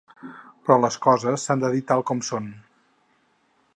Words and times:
Però 0.69 0.77
les 0.85 0.97
coses 1.03 1.45
s’han 1.49 1.61
de 1.65 1.71
dir 1.75 1.83
tal 1.91 2.03
com 2.11 2.25
són. 2.31 2.49